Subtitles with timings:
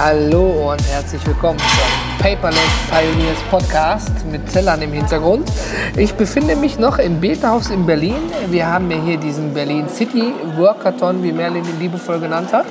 [0.00, 5.50] Hallo und herzlich willkommen zum Paperless Pioneers Podcast mit Zellern im Hintergrund.
[5.96, 8.14] Ich befinde mich noch im Beta-Haus in Berlin.
[8.48, 12.66] Wir haben ja hier diesen Berlin City Workathon, wie Merlin ihn liebevoll genannt hat.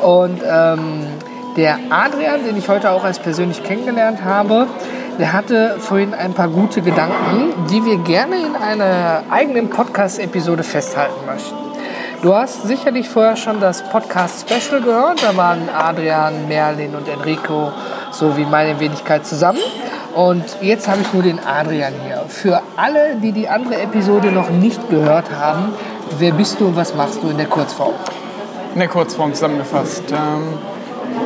[0.00, 1.04] Und ähm,
[1.58, 4.66] der Adrian, den ich heute auch als persönlich kennengelernt habe,
[5.18, 11.26] der hatte vorhin ein paar gute Gedanken, die wir gerne in einer eigenen Podcast-Episode festhalten
[11.26, 11.71] möchten.
[12.22, 15.20] Du hast sicherlich vorher schon das Podcast Special gehört.
[15.24, 17.72] Da waren Adrian, Merlin und Enrico
[18.12, 19.58] sowie meine Wenigkeit zusammen.
[20.14, 22.22] Und jetzt habe ich nur den Adrian hier.
[22.28, 25.74] Für alle, die die andere Episode noch nicht gehört haben,
[26.18, 27.94] wer bist du und was machst du in der Kurzform?
[28.74, 30.04] In der Kurzform zusammengefasst.
[30.12, 30.58] Ähm,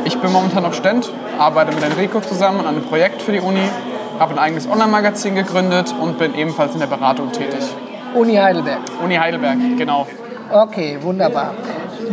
[0.06, 3.68] ich bin momentan noch Student, arbeite mit Enrico zusammen an einem Projekt für die Uni,
[4.18, 7.66] habe ein eigenes Online-Magazin gegründet und bin ebenfalls in der Beratung tätig.
[8.14, 8.80] Uni Heidelberg.
[9.04, 10.06] Uni Heidelberg, genau.
[10.50, 11.54] Okay, wunderbar.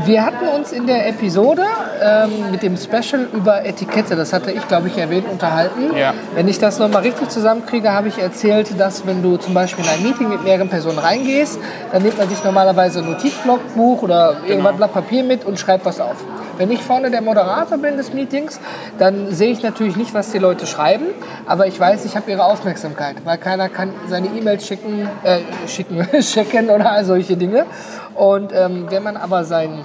[0.05, 1.63] Wir hatten uns in der Episode
[2.01, 5.95] ähm, mit dem Special über Etikette, das hatte ich glaube ich erwähnt, unterhalten.
[5.95, 6.13] Ja.
[6.33, 9.91] Wenn ich das nochmal richtig zusammenkriege, habe ich erzählt, dass wenn du zum Beispiel in
[9.91, 11.59] ein Meeting mit mehreren Personen reingehst,
[11.91, 15.99] dann nimmt man sich normalerweise ein Notizblockbuch oder irgendwas Blatt Papier mit und schreibt was
[15.99, 16.15] auf.
[16.57, 18.59] Wenn ich vorne der Moderator bin des Meetings,
[18.99, 21.05] dann sehe ich natürlich nicht, was die Leute schreiben,
[21.47, 26.07] aber ich weiß, ich habe ihre Aufmerksamkeit, weil keiner kann seine E-Mails schicken, äh, schicken,
[26.21, 27.65] checken oder all solche Dinge.
[28.13, 29.79] Und ähm, wenn man aber sein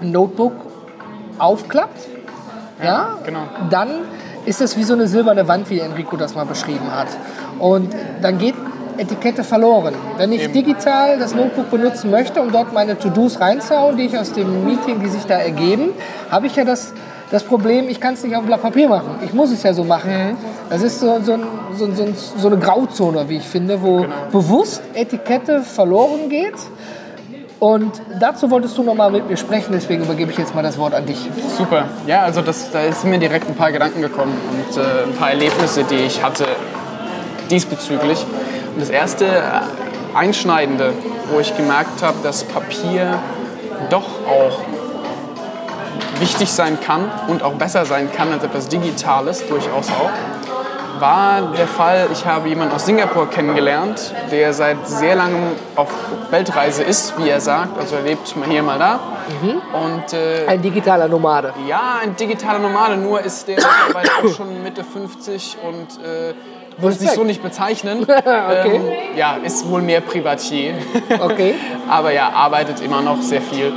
[0.00, 0.52] Notebook
[1.38, 2.08] aufklappt,
[2.82, 3.42] ja, genau.
[3.70, 3.90] dann
[4.46, 7.08] ist das wie so eine silberne Wand, wie Enrico das mal beschrieben hat.
[7.58, 8.54] Und dann geht
[8.98, 9.94] Etikette verloren.
[10.16, 10.52] Wenn ich Eben.
[10.52, 15.00] digital das Notebook benutzen möchte, um dort meine To-Dos reinzuhauen, die ich aus dem Meeting,
[15.00, 15.90] die sich da ergeben,
[16.30, 16.92] habe ich ja das,
[17.30, 19.16] das Problem, ich kann es nicht auf Blatt Papier machen.
[19.24, 20.36] Ich muss es ja so machen.
[20.68, 21.38] Das ist so, so,
[21.76, 22.06] so, so,
[22.36, 26.54] so eine Grauzone, wie ich finde, wo bewusst Etikette verloren geht.
[27.60, 30.78] Und dazu wolltest du noch mal mit mir sprechen, deswegen übergebe ich jetzt mal das
[30.78, 31.18] Wort an dich.
[31.58, 31.90] Super.
[32.06, 35.30] Ja, also das, da sind mir direkt ein paar Gedanken gekommen und äh, ein paar
[35.30, 36.46] Erlebnisse, die ich hatte
[37.50, 38.24] diesbezüglich.
[38.74, 39.40] Und das erste äh,
[40.14, 40.92] Einschneidende,
[41.30, 43.18] wo ich gemerkt habe, dass Papier
[43.90, 44.58] doch auch
[46.20, 50.10] wichtig sein kann und auch besser sein kann als etwas Digitales, durchaus auch,
[51.00, 55.88] war der Fall, ich habe jemanden aus Singapur kennengelernt, der seit sehr langem auf
[56.30, 57.78] Weltreise ist, wie er sagt.
[57.78, 59.00] Also er lebt mal hier, mal da.
[59.72, 61.54] Und äh, Ein digitaler Nomade.
[61.66, 66.34] ja, ein digitaler Nomade, nur ist der mittlerweile auch schon Mitte 50 und äh,
[66.80, 67.14] würde sich Respekt.
[67.16, 68.06] so nicht bezeichnen.
[68.50, 68.76] Okay.
[68.76, 68.82] ähm,
[69.16, 70.74] ja, ist wohl mehr Privatier.
[71.20, 71.54] Okay.
[71.88, 73.72] Aber ja, arbeitet immer noch sehr viel.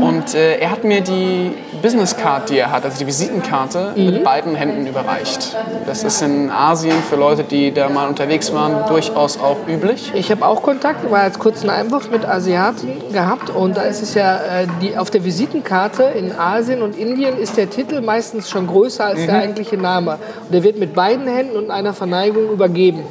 [0.00, 1.52] Und äh, er hat mir die
[1.82, 4.06] Business Card, die er hat, also die Visitenkarte, Mhm.
[4.06, 5.56] mit beiden Händen überreicht.
[5.86, 10.12] Das ist in Asien für Leute, die da mal unterwegs waren, durchaus auch üblich.
[10.14, 14.14] Ich habe auch Kontakt, war als kurzen Einwurf mit Asiaten gehabt und da ist es
[14.14, 18.66] ja, äh, die, auf der Visitenkarte in Asien und Indien ist der Titel meistens schon
[18.66, 20.18] größer als der eigentliche Name.
[20.44, 23.02] Und der wird mit beiden Händen und einer Verneigung übergeben.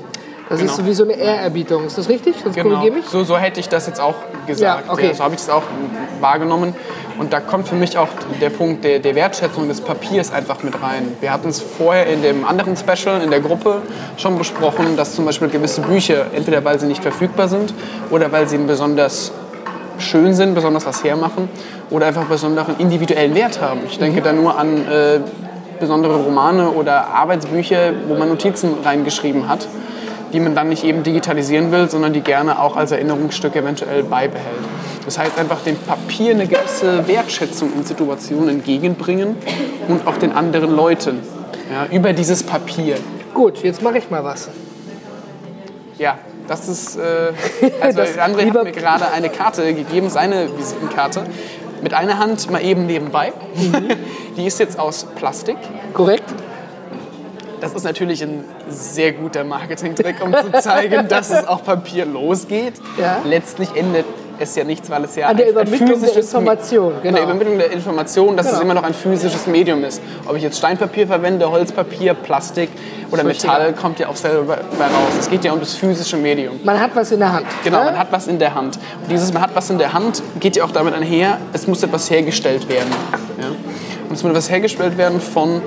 [0.49, 0.77] Das ist Genau.
[0.77, 1.85] so wie so eine Ehrerbietung.
[1.85, 2.35] Ist das richtig?
[2.43, 2.69] Sonst Genau.
[2.75, 3.05] korrigiere mich.
[3.05, 4.15] So, so hätte ich das jetzt auch
[4.47, 4.87] gesagt.
[4.87, 5.13] Ja, okay.
[5.13, 5.61] So habe ich das auch
[6.19, 6.73] wahrgenommen.
[7.19, 8.07] Und da kommt für mich auch
[8.41, 11.15] der Punkt der, der Wertschätzung des Papiers einfach mit rein.
[11.21, 13.81] Wir hatten es vorher in dem anderen Special in der Gruppe
[14.17, 17.73] schon besprochen, dass zum Beispiel gewisse Bücher, entweder weil sie nicht verfügbar sind
[18.09, 19.31] oder weil sie einen besonders
[19.99, 21.49] schön sind, besonders was hermachen
[21.89, 23.81] oder einfach besonderen individuellen Wert haben.
[23.85, 25.19] Ich denke da nur an äh,
[25.79, 29.67] besondere Romane oder Arbeitsbücher, wo man Notizen reingeschrieben hat,
[30.33, 34.59] die man dann nicht eben digitalisieren will, sondern die gerne auch als Erinnerungsstück eventuell beibehält.
[35.05, 39.35] Das heißt einfach dem Papier eine gewisse Wertschätzung in Situationen entgegenbringen
[39.87, 41.19] und auch den anderen Leuten
[41.71, 42.97] ja, über dieses Papier.
[43.33, 44.49] Gut, jetzt mache ich mal was.
[45.97, 46.17] Ja,
[46.47, 46.97] das ist.
[46.97, 47.33] Äh,
[47.81, 51.23] also Das André hat mir gerade eine Karte gegeben, seine Visitenkarte.
[51.81, 53.31] Mit einer Hand mal eben nebenbei.
[54.39, 55.57] Die ist jetzt aus Plastik.
[55.93, 56.23] Korrekt?
[57.59, 62.75] Das ist natürlich ein sehr guter Marketingtrick, um zu zeigen, dass es auch papierlos geht.
[62.97, 63.17] Ja.
[63.25, 64.05] Letztlich endet
[64.41, 66.93] es ja nichts, weil es ja An der ein- ein Übermittlung der physisches Me- Information,
[66.95, 67.15] An genau.
[67.17, 68.63] der Übermittlung der Information, dass es Genau.
[68.63, 70.01] immer noch ein physisches Medium ist.
[70.25, 72.69] Ob ich jetzt Steinpapier verwende, Holzpapier, Plastik
[73.11, 75.13] oder Metall, kommt ja auch selber raus.
[75.19, 76.61] Es geht ja um das physische Medium.
[76.63, 77.45] Man hat was in der Hand.
[77.65, 77.85] Genau, ne?
[77.85, 78.77] man hat was in der Hand.
[79.03, 81.83] Und dieses man hat was in der Hand geht ja auch damit einher, es muss
[81.83, 82.87] etwas hergestellt werden.
[83.41, 83.47] Ja?
[84.09, 85.61] Und es muss etwas hergestellt werden von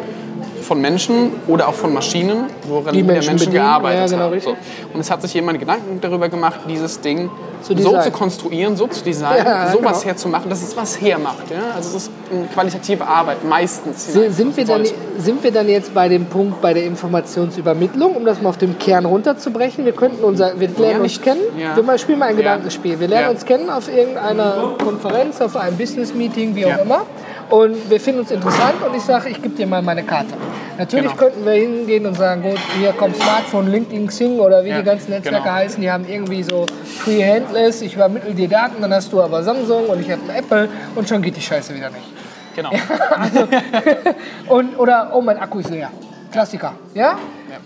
[0.62, 4.23] von Menschen oder auch von Maschinen, woran Die der Menschen Menschen bedienen, gearbeitet ja, genau,
[4.23, 4.33] haben.
[4.33, 4.55] richtig.
[4.94, 7.31] Und es hat sich jemand Gedanken darüber gemacht, dieses Ding
[7.62, 10.05] Zu so zu konstruieren, so zu designen, Ja, sowas genau.
[10.12, 11.50] herzumachen, dass es was hermacht.
[11.50, 11.75] Ja?
[11.76, 14.12] Also es ist eine qualitative Arbeit, meistens.
[14.12, 14.85] Si- Sind wir, dann,
[15.19, 18.79] sind wir dann jetzt bei dem Punkt bei der Informationsübermittlung, um das mal auf dem
[18.79, 19.85] Kern runterzubrechen?
[19.85, 21.41] Wir könnten unser, wir lernen uns nicht- kennen.
[21.59, 21.76] ja.
[21.76, 22.43] Wir mal spielen mal ein Ja.
[22.43, 22.99] Gedankenspiel.
[23.00, 23.31] Wir lernen Ja.
[23.31, 26.76] uns kennen auf irgendeiner Konferenz, auf einem Business-Meeting, wie auch Ja.
[26.79, 27.03] immer.
[27.50, 30.32] Und wir finden uns interessant und ich sage, ich gebe dir mal meine Karte.
[30.79, 31.17] Natürlich Genau.
[31.17, 34.85] könnten wir hingehen und sagen, gut, hier kommt Smartphone, LinkedIn, Xing oder wie Ja, die
[34.85, 35.53] ganzen Netzwerke genau.
[35.55, 36.67] heißen, die haben irgendwie so
[37.01, 41.09] Free-Handless, ich übermittle dir Daten, dann hast du aber Samsung und ich habe Apple und
[41.09, 42.07] schon geht die Scheiße wieder nicht.
[42.55, 42.71] Genau.
[44.49, 45.91] Und, oder, oh, mein Akku ist leer.
[46.31, 46.75] Klassiker.
[46.95, 47.19] Ja?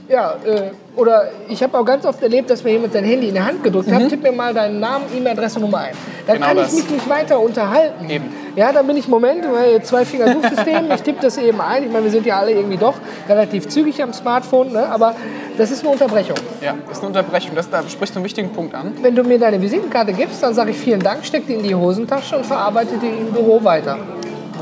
[0.08, 3.34] Ja, äh, oder ich habe auch ganz oft erlebt, dass mir jemand sein Handy in
[3.34, 5.94] die Hand gedrückt hat, tipp mir mal deinen Namen, E-Mail-Adresse, Nummer ein.
[6.26, 6.40] Dann Mhm.
[6.40, 6.72] Genau kann das.
[6.72, 8.08] ich mich nicht weiter unterhalten.
[8.10, 8.24] Eben.
[8.56, 11.84] Ja, dann bin ich, Moment, weil zwei Finger Suchsystem, ich tippe das eben ein.
[11.84, 12.94] Ich meine, wir sind ja alle irgendwie doch
[13.28, 14.88] relativ zügig am Smartphone, ne?
[14.88, 15.14] aber
[15.58, 16.36] das ist eine Unterbrechung.
[16.62, 17.54] Ja, ist eine Unterbrechung.
[17.54, 18.94] Das, da sprichst du einen wichtigen Punkt an.
[19.02, 21.74] Wenn du mir deine Visitenkarte gibst, dann sage ich vielen Dank, steck die in die
[21.74, 23.98] Hosentasche und verarbeite die im Büro weiter.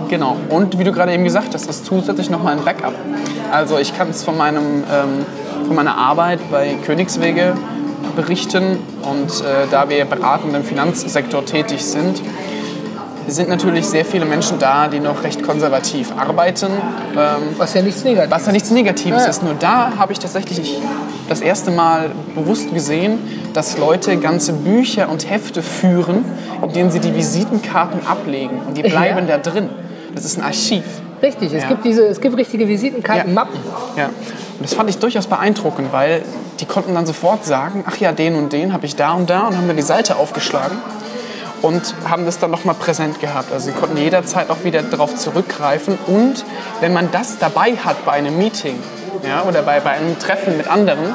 [0.09, 0.37] Genau.
[0.49, 2.95] Und wie du gerade eben gesagt hast, ist zusätzlich nochmal ein Backup.
[3.53, 5.25] Also ich kann es von, meinem, ähm,
[5.69, 7.55] von meiner Arbeit bei Königswege
[8.17, 8.79] berichten.
[9.03, 12.21] Und äh, da wir beratend im Finanzsektor tätig sind,
[13.33, 16.69] sind natürlich sehr viele Menschen da, die noch recht konservativ arbeiten.
[17.17, 19.31] Ähm, Was ja nichts Negatives was ja nichts Negatives Ja.
[19.31, 19.43] ist.
[19.43, 20.79] Nur da habe ich tatsächlich
[21.29, 23.19] das erste Mal bewusst gesehen,
[23.55, 26.25] dass Leute ganze Bücher und Hefte führen,
[26.63, 28.61] in denen sie die Visitenkarten ablegen.
[28.67, 29.69] Und die bleiben da drin.
[30.15, 30.85] Das ist ein Archiv.
[31.23, 31.69] Richtig, es, Ja.
[31.69, 33.35] gibt diese, es gibt richtige Visitenkarten, Ja.
[33.35, 33.59] Mappen.
[33.97, 34.07] Ja.
[34.07, 36.23] Und das fand ich durchaus beeindruckend, weil
[36.61, 39.49] die konnten dann sofort sagen, ach ja, den und den habe ich da und da
[39.49, 40.77] und haben dann die Seite aufgeschlagen
[41.65, 43.51] und haben das dann nochmal präsent gehabt.
[43.51, 46.45] Also sie konnten jederzeit auch wieder darauf zurückgreifen und
[46.81, 48.79] wenn man das dabei hat bei einem Meeting
[49.27, 51.15] ja, oder bei, bei einem Treffen mit anderen,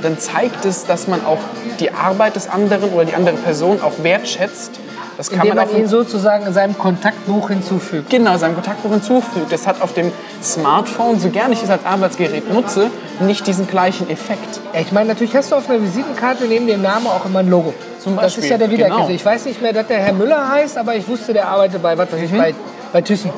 [0.00, 1.40] dann zeigt es, dass man auch
[1.78, 4.80] die Arbeit des anderen oder die andere Person auch wertschätzt.
[5.16, 8.08] Das kann Indem man man auf ihn sozusagen in seinem Kontaktbuch hinzufügt.
[8.10, 9.52] Genau, seinem Kontaktbuch hinzufügt.
[9.52, 10.10] Das hat auf dem
[10.42, 14.60] Smartphone, so gerne ich es als Arbeitsgerät nutze, nicht diesen gleichen Effekt.
[14.72, 17.50] Ja, ich meine, natürlich hast du auf einer Visitenkarte neben dem Namen auch immer ein
[17.50, 17.74] Logo.
[18.00, 18.98] Zum Das ist Beispiel, ja der Wiederkäse.
[19.00, 19.08] genau.
[19.10, 21.96] Ich weiß nicht mehr, dass der Herr Müller heißt, aber ich wusste, der arbeitet bei,
[21.96, 22.54] was weiß ich, bei,
[22.92, 23.30] bei Thyssen.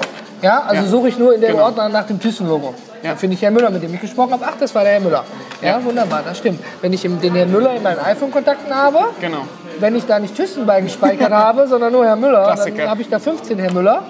[0.43, 0.85] Ja, also Mhm.
[0.87, 0.91] Ja.
[0.91, 1.65] suche ich nur in dem Genau.
[1.65, 2.75] Ordner nach dem Thyssen-Logo.
[3.03, 3.11] Ja.
[3.11, 4.45] Da finde ich Herrn Müller, mit dem ich gesprochen habe.
[4.47, 5.25] Ach, das war der Herr Müller.
[5.61, 5.85] Ja, Ja.
[5.85, 6.61] wunderbar, das stimmt.
[6.81, 9.43] Wenn ich den Herrn Müller in meinen iPhone-Kontakten habe, Genau.
[9.81, 12.89] Wenn ich da nicht Thyssen gespeichert habe, sondern nur Herr Müller, dann Klassiker.
[12.89, 14.03] habe ich da 15 Herr Müller.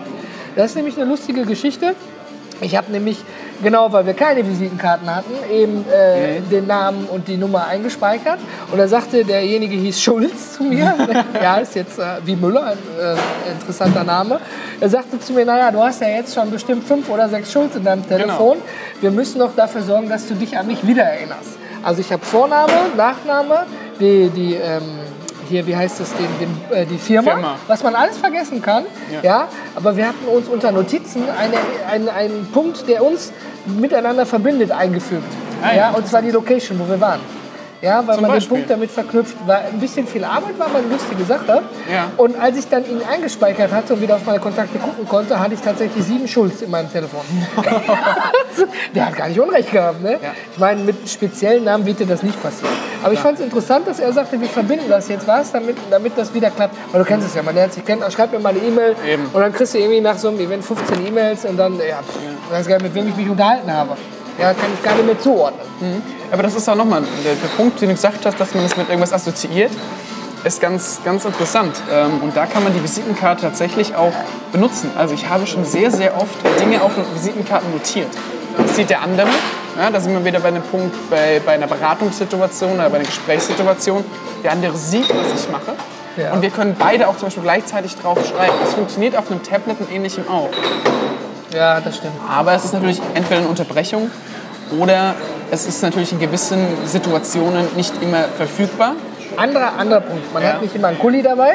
[0.56, 1.94] Das ist nämlich eine lustige Geschichte.
[2.61, 3.19] Ich habe nämlich,
[3.64, 6.50] genau weil wir keine Visitenkarten hatten, eben äh, Mhm.
[6.50, 8.38] den Namen und die Nummer eingespeichert.
[8.70, 10.94] Und da sagte derjenige, hieß Schulz zu mir,
[11.43, 14.38] ja, ist jetzt äh, wie Müller, ein äh, interessanter Name.
[14.81, 17.75] Er sagte zu mir, naja, du hast ja jetzt schon bestimmt fünf oder sechs Schulz
[17.75, 18.58] in deinem Telefon.
[19.00, 21.58] Wir müssen noch dafür sorgen, dass du dich an mich wiedererinnerst.
[21.82, 23.66] Also ich habe Vorname, Nachname,
[23.99, 24.82] die, die ähm,
[25.49, 27.56] hier, wie heißt das, den, den, äh, die Firma, Firma.
[27.67, 28.85] was man alles vergessen kann.
[29.12, 29.23] Ja.
[29.23, 29.49] Ja.
[29.75, 31.56] aber wir hatten uns unter Notizen eine,
[31.91, 33.32] einen, einen Punkt, der uns
[33.67, 35.25] miteinander verbindet, eingefügt.
[35.62, 35.76] Ah, ja.
[35.76, 37.20] ja, und zwar die Location, wo wir waren.
[37.82, 38.49] Ja, weil Zum man Beispiel.
[38.49, 39.37] den Punkt damit verknüpft.
[39.47, 41.62] War ein bisschen viel Arbeit, war aber eine lustige Sache.
[41.93, 42.11] Ja.
[42.17, 45.55] Und als ich dann ihn eingespeichert hatte und wieder auf meine Kontakte gucken konnte, hatte
[45.55, 47.21] ich tatsächlich sieben Schulz in meinem Telefon.
[48.94, 50.03] Der hat gar nicht Unrecht gehabt.
[50.03, 50.19] Ne?
[50.53, 52.73] Ich meine, mit speziellen Namen wird dir das nicht passieren.
[53.03, 56.17] Aber ich fand es interessant, dass er sagte, wir verbinden das jetzt was, damit, damit
[56.17, 56.75] das wieder klappt.
[56.93, 58.97] Weil du kennst es ja, man lernt sich kennen, schreib mir mal eine E-Mail
[59.33, 62.19] und dann kriegst du irgendwie nach so einem Event 15 E-Mails und dann, ja, pff,
[62.47, 63.97] ich weiß gar nicht, mit wem ich mich unterhalten habe.
[64.38, 65.66] Ja, kann ich gar nicht mehr zuordnen.
[66.35, 68.76] Aber das ist auch nochmal der, der Punkt, den du gesagt hast, dass man es
[68.76, 69.71] mit irgendwas assoziiert,
[70.43, 71.76] ist ganz, ganz interessant.
[71.93, 74.12] Ähm, Und da kann man die Visitenkarte tatsächlich auch
[74.50, 74.91] benutzen.
[74.99, 78.09] Also ich habe schon sehr, sehr oft Dinge auf Visitenkarten notiert.
[78.59, 79.29] Das sieht der andere.
[79.79, 83.07] Ja, da sind wir wieder bei einem Punkt, bei, bei einer Beratungssituation oder bei einer
[83.07, 84.05] Gesprächssituation.
[84.43, 85.75] Der andere sieht, was ich mache.
[86.17, 86.33] Ja.
[86.33, 88.55] Und wir können beide auch zum Beispiel gleichzeitig drauf schreiben.
[88.61, 90.50] Das funktioniert auf einem Tablet und ähnlichem auch.
[91.55, 92.14] Ja, das stimmt.
[92.29, 94.11] Aber es ist natürlich entweder eine Unterbrechung
[94.81, 95.14] oder
[95.50, 98.94] es ist natürlich in gewissen Situationen nicht immer verfügbar.
[99.36, 100.32] Anderer, anderer Punkt.
[100.32, 100.54] Man Ja.
[100.54, 101.54] hat nicht immer einen Kuli dabei.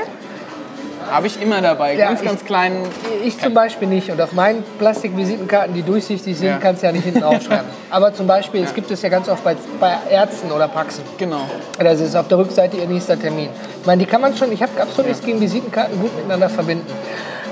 [1.10, 2.84] Habe ich immer dabei, Ja, ganz, ich- ganz kleinen.
[3.24, 4.12] Ich zum Beispiel nicht.
[4.12, 6.58] Und auf meinen Plastikvisitenkarten, die durchsichtig sind, Ja.
[6.58, 7.66] kannst du ja nicht hinten aufschreiben.
[7.90, 11.04] Aber zum Beispiel, es gibt es ja ganz oft bei, bei Ärzten oder Praxen.
[11.18, 11.42] Genau.
[11.80, 13.50] Das ist auf der Rückseite ihr nächster Termin.
[13.82, 16.86] Ich meine, die kann man schon, ich habe absolut nichts gegen Visitenkarten gut miteinander verbinden.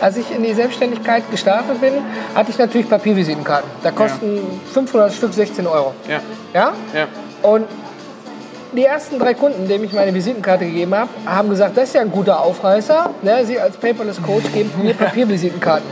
[0.01, 1.93] Als ich in die Selbstständigkeit gestartet bin,
[2.35, 3.69] hatte ich natürlich Papiervisitenkarten.
[3.83, 4.39] Da kosten
[4.73, 5.93] 500 Stück 16 Euro.
[6.07, 6.19] Ja.
[6.53, 6.73] Ja?
[6.93, 7.07] Ja.
[7.41, 7.65] Und
[8.73, 12.01] die ersten drei Kunden, denen ich meine Visitenkarte gegeben habe, haben gesagt, das ist ja
[12.01, 13.11] ein guter Aufreißer.
[13.21, 13.45] Ne?
[13.45, 15.87] Sie als Paperless Coach geben mir Papiervisitenkarten.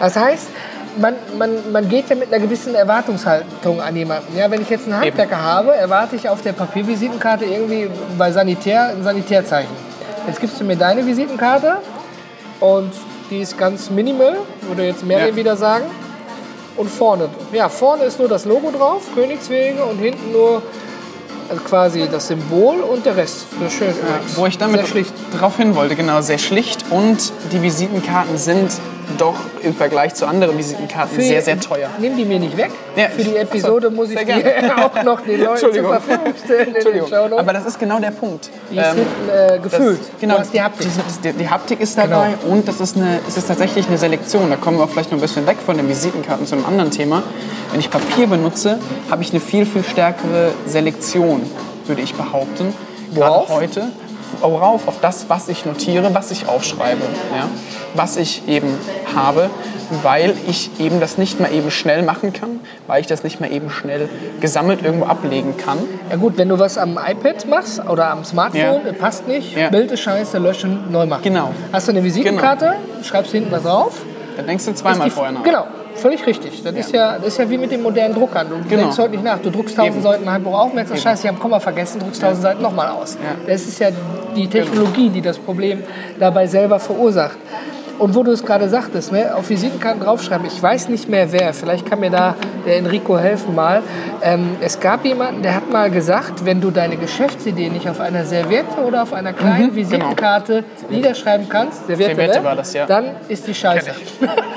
[0.00, 0.48] Das heißt,
[0.96, 4.36] man, man, man geht ja mit einer gewissen Erwartungshaltung an jemanden.
[4.36, 8.88] Ja, wenn ich jetzt einen Handwerker habe, erwarte ich auf der Papiervisitenkarte irgendwie bei Sanitär
[8.88, 9.72] ein Sanitärzeichen.
[10.26, 11.78] Jetzt gibst du mir deine Visitenkarte
[12.60, 12.92] und
[13.30, 15.36] die ist ganz minimal, würde jetzt Merlin Ja.
[15.36, 15.84] wieder sagen.
[16.76, 20.60] Und vorne, ja, vorne ist nur das Logo drauf, Königswege, und hinten nur
[21.48, 23.46] also quasi das Symbol und der Rest.
[23.60, 23.90] So schön.
[23.90, 24.36] übrigens.
[24.36, 25.12] Wo ich damit Sehr schlicht.
[25.38, 26.84] drauf hin wollte, genau, sehr schlicht.
[26.90, 28.72] Und die Visitenkarten sind
[29.18, 31.88] doch im Vergleich zu anderen Visitenkarten sehr, sehr teuer.
[31.98, 32.70] Nimm die mir nicht weg.
[32.96, 33.08] Ja.
[33.08, 34.44] Für die Episode muss ich gerne.
[34.84, 35.72] auch noch den Leuten zur.
[35.74, 38.50] Verfügung stellen Entschuldigung, aber das ist genau der Punkt.
[38.70, 40.00] Die Ähm, hinten äh, gefüllt.
[40.00, 40.88] Das, genau, die Haptik.
[41.22, 42.54] Die, die, die Haptik ist dabei Genau.
[42.54, 44.50] und das ist eine, es ist tatsächlich eine Selektion.
[44.50, 46.90] Da kommen wir auch vielleicht noch ein bisschen weg von den Visitenkarten zu einem anderen
[46.90, 47.22] Thema.
[47.70, 48.78] Wenn ich Papier benutze,
[49.10, 51.42] habe ich eine viel, viel stärkere Selektion,
[51.86, 52.72] würde ich behaupten.
[53.14, 53.88] Gerade heute.
[54.40, 54.86] Worauf?
[54.88, 57.02] Auf das, was ich notiere, was ich aufschreibe.
[57.36, 57.48] Ja?
[57.94, 58.68] Was ich eben
[59.14, 59.48] habe,
[60.02, 63.50] weil ich eben das nicht mal eben schnell machen kann, weil ich das nicht mal
[63.52, 64.08] eben schnell
[64.40, 65.78] gesammelt irgendwo ablegen kann.
[66.10, 68.92] Ja gut, wenn du was am iPad machst oder am Smartphone, Ja.
[68.98, 69.68] passt nicht, Ja.
[69.70, 71.22] Bild ist scheiße, löschen, neu machen.
[71.22, 71.50] Genau.
[71.72, 73.92] Hast du eine Visitenkarte, schreibst hinten was drauf.
[74.36, 75.42] Da denkst du zweimal die- vorher nach.
[75.44, 75.64] Genau,
[75.96, 76.62] völlig richtig.
[76.62, 78.46] Das, Ist ja, das ist ja wie mit den modernen Druckern.
[78.48, 78.82] Du Genau.
[78.82, 79.38] denkst heute nicht nach.
[79.38, 80.02] Du druckst tausend.
[80.02, 83.14] Seiten Handbuch auf, merkst, oh, scheiße, ich habe Komma vergessen, druckst tausend Seiten nochmal aus.
[83.14, 83.36] Ja.
[83.46, 83.88] Das ist ja
[84.36, 85.82] die Technologie, die das Problem
[86.18, 87.36] dabei selber verursacht.
[87.98, 91.54] Und wo du es gerade sagtest, ne, auf Visitenkarten draufschreiben, ich weiß nicht mehr wer,
[91.54, 92.34] vielleicht kann mir da
[92.66, 93.82] der Enrico helfen mal.
[94.20, 98.24] Ähm, es gab jemanden, der hat mal gesagt, wenn du deine Geschäftsidee nicht auf einer
[98.24, 102.86] Serviette oder auf einer kleinen Visitenkarte niederschreiben kannst, Serviette, Serviette ne, das, ja.
[102.86, 103.92] dann ist die scheiße.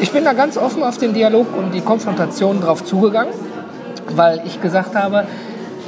[0.00, 3.32] Ich bin da ganz offen auf den Dialog und die Konfrontation drauf zugegangen
[4.16, 5.26] weil ich gesagt habe,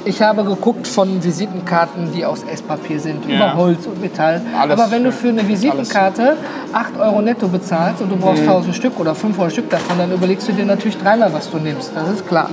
[0.06, 3.36] ich habe geguckt von Visitenkarten, die aus Esspapier sind, Ja.
[3.36, 4.40] über Holz und Metall.
[4.58, 4.78] Alles.
[4.80, 6.36] Aber wenn du für eine Visitenkarte
[6.72, 8.48] 8 Euro netto bezahlst und du brauchst Mhm.
[8.48, 11.90] 1000 Stück oder 500 Stück davon, dann überlegst du dir natürlich dreimal, was du nimmst.
[11.94, 12.48] Das ist klar.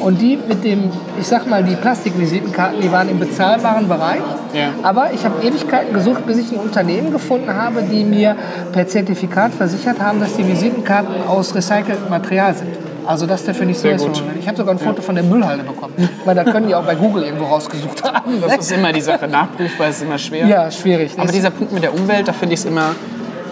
[0.00, 4.20] Und die mit dem, ich sag mal, die Plastikvisitenkarten, die waren im bezahlbaren Bereich.
[4.52, 4.68] Ja.
[4.82, 8.36] Aber ich habe Ewigkeiten gesucht, bis ich ein Unternehmen gefunden habe, die mir
[8.72, 12.76] per Zertifikat versichert haben, dass die Visitenkarten aus recyceltem Material sind.
[13.08, 14.02] Also das dafür nicht so Sehr ist.
[14.04, 14.22] gut.
[14.38, 15.94] Ich habe sogar ein Foto von der Müllhalde bekommen.
[16.26, 18.38] Meine, da können die auch bei Google irgendwo rausgesucht haben.
[18.42, 19.26] Das ist immer die Sache.
[19.26, 20.46] Nachprüfbar ist immer schwer.
[20.46, 21.12] ja, schwierig.
[21.16, 22.94] Aber dieser Punkt mit der Umwelt, da finde ich es immer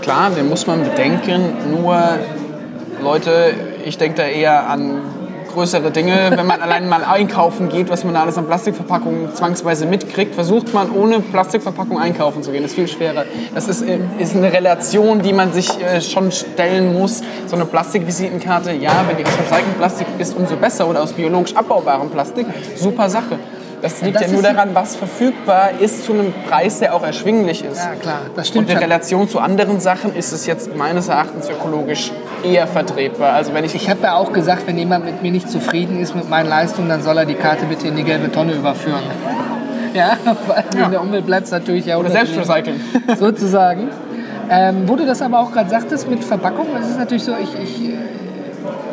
[0.02, 1.54] klar, den muss man bedenken.
[1.70, 1.98] Nur,
[3.02, 3.54] Leute,
[3.86, 5.00] ich denke da eher an
[5.56, 6.30] größere Dinge.
[6.34, 10.74] Wenn man allein mal einkaufen geht, was man da alles an Plastikverpackungen zwangsweise mitkriegt, versucht
[10.74, 12.62] man ohne Plastikverpackung einkaufen zu gehen.
[12.62, 13.24] Das ist viel schwerer.
[13.54, 17.22] Das ist, äh, ist eine Relation, die man sich äh, schon stellen muss.
[17.46, 20.86] So eine Plastikvisitenkarte, ja, wenn die aus Recyclingplastik ist, umso besser.
[20.88, 22.46] Oder aus biologisch abbaubarem Plastik,
[22.76, 23.38] super Sache.
[23.82, 27.64] Das liegt Das ja nur daran, was verfügbar ist zu einem Preis, der auch erschwinglich
[27.64, 27.78] ist.
[27.78, 28.82] Ja, klar, das Und stimmt in schon.
[28.82, 32.10] Relation zu anderen Sachen ist es jetzt meines Erachtens ökologisch
[32.44, 33.32] eher vertretbar.
[33.32, 36.14] Also wenn ich, Ich habe ja auch gesagt, wenn jemand mit mir nicht zufrieden ist
[36.14, 39.02] mit meinen Leistungen, dann soll er die Karte bitte in die gelbe Tonne überführen.
[39.94, 42.78] Ja, weil in der Umwelt bleibt es natürlich ja oder selbst recyceln.
[43.18, 43.88] sozusagen.
[44.50, 47.48] Ähm, wo du das aber auch gerade sagtest mit Verpackung, das ist natürlich so, ich,
[47.58, 47.92] ich, äh,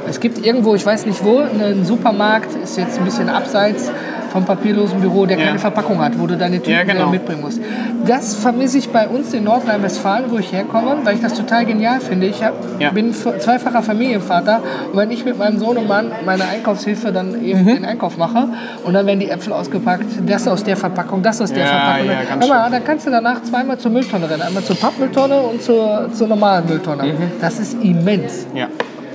[0.07, 3.91] es gibt irgendwo, ich weiß nicht wo, einen Supermarkt, ist jetzt ein bisschen abseits
[4.33, 5.45] vom papierlosen Büro, der Ja.
[5.45, 7.09] keine Verpackung hat, wo du deine Tüten Ja, genau.
[7.09, 7.61] mitbringen musst.
[8.05, 12.01] Das vermisse ich bei uns in Nordrhein-Westfalen, wo ich herkomme, weil ich das total genial
[12.01, 12.25] finde.
[12.27, 12.89] Ich hab, Ja.
[12.91, 14.61] bin zweifacher Familienvater
[14.91, 17.67] und wenn ich mit meinem Sohn und Mann meine Einkaufshilfe dann eben Mhm.
[17.75, 18.49] den Einkauf mache
[18.83, 22.07] und dann werden die Äpfel ausgepackt, das aus der Verpackung, das aus der Verpackung.
[22.07, 24.41] ja, ganz mal, dann kannst du danach zweimal zur Mülltonne rennen.
[24.41, 27.03] Einmal zur Pappmülltonne und zur, zur normalen Mülltonne.
[27.03, 27.31] Mhm.
[27.39, 28.47] Das ist immens.
[28.55, 28.67] Ja.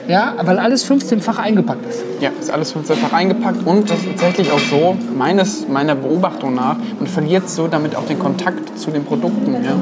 [0.09, 2.03] Ja, weil alles 15-fach eingepackt ist.
[2.21, 6.77] Ja, ist alles 15-fach eingepackt und das ist tatsächlich auch so, meines, meiner Beobachtung nach,
[6.99, 9.53] man verliert so damit auch den Kontakt zu den Produkten.
[9.63, 9.73] Ja?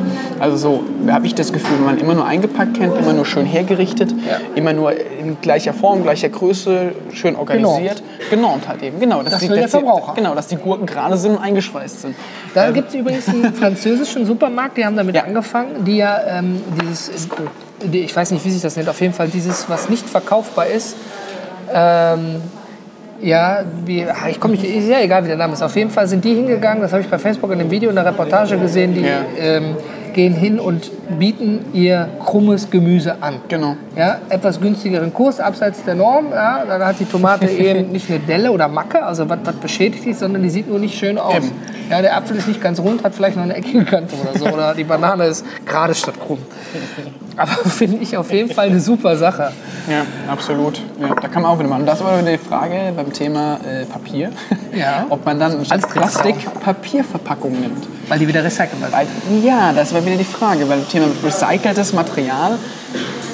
[0.41, 3.47] Also so habe ich das Gefühl, wenn man immer nur eingepackt kennt, immer nur schön
[3.47, 4.39] hergerichtet, Ja.
[4.57, 8.03] immer nur in gleicher Form, gleicher Größe, schön organisiert.
[8.29, 9.23] Genormt halt eben, genau.
[9.23, 10.15] dass Das die- will der die- Verbraucher.
[10.17, 12.17] Genau, dass die Gurken gerade sind und eingeschweißt sind.
[12.53, 15.23] Da gibt es übrigens einen französischen Supermarkt, die haben damit Ja.
[15.23, 17.29] angefangen, die ja ähm, dieses, die,
[17.93, 20.97] ich weiß nicht, wie sich das nennt, auf jeden Fall dieses, was nicht verkaufbar ist.
[21.73, 22.37] Ähm,
[23.23, 25.63] ja, wie, ah, ich komme nicht, ist ja egal, wie der Name ist.
[25.63, 27.97] Auf jeden Fall sind die hingegangen, das habe ich bei Facebook in einem Video, in
[27.97, 29.21] einer Reportage gesehen, die Ja.
[29.39, 29.77] ähm,
[30.13, 33.41] gehen hin und bieten ihr krummes Gemüse an.
[33.49, 33.77] Genau.
[33.97, 36.31] Ja, etwas günstigeren Kurs abseits der Norm.
[36.31, 40.07] Ja, dann hat die Tomate eben nicht eine Delle oder Macke, also was, was beschädigt
[40.07, 41.37] ist, sondern die sieht nur nicht schön aus.
[41.37, 41.53] Eben.
[41.91, 44.47] Ja, der Apfel ist nicht ganz rund, hat vielleicht noch eine eckige Kante oder so.
[44.47, 46.39] Oder die Banane ist gerade statt krumm.
[47.39, 49.53] Aber finde ich auf jeden Fall eine super Sache.
[49.91, 50.81] Ja, absolut.
[50.99, 51.85] Ja, da kann man auch wieder machen.
[51.85, 54.31] Das war wieder die Frage beim Thema äh, Papier.
[54.75, 55.05] Ja.
[55.11, 57.87] Ob man dann drin Plastik Papierverpackung nimmt.
[58.09, 58.93] Weil die wieder recycelbar sind.
[58.93, 60.67] Weil, ja, das war wieder die Frage.
[60.67, 62.59] Weil Thema recyceltes Material,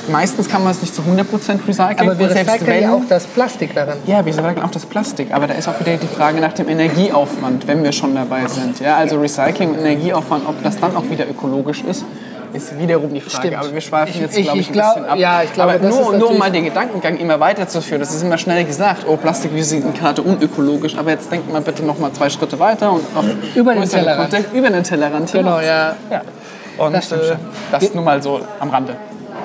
[0.09, 1.23] meistens kann man es nicht zu 100%
[1.69, 2.01] recyceln.
[2.01, 3.99] Aber wir recyceln ja auch das Plastik darin.
[4.07, 6.69] Ja, wir recyceln auch das Plastik, aber da ist auch wieder die Frage nach dem
[6.69, 8.81] Energieaufwand, wenn wir schon dabei sind.
[8.81, 12.05] Ja, also Recycling und Energieaufwand, ob das dann auch wieder ökologisch ist,
[12.55, 13.49] ist wiederum die Frage.
[13.49, 13.57] Stimmt.
[13.63, 15.19] Aber wir schweifen Ich- jetzt, ich- glaube ich, ich ein glaub- bisschen ab.
[15.19, 18.39] ja, ich glaube, aber nur, nur um mal den Gedankengang immer weiterzuführen, das ist immer
[18.39, 22.93] schnell gesagt, oh, Plastikvisitenkarte unökologisch, aber jetzt denkt mal bitte noch mal zwei Schritte weiter
[22.93, 24.31] und auf Über den Tellerrand.
[24.31, 25.65] Kontext, über den Tellerrand Genau, hinaus.
[25.67, 25.97] ja.
[26.11, 26.23] ja.
[26.79, 27.37] Und Das äh,
[27.71, 28.97] das nur mal so am Rande.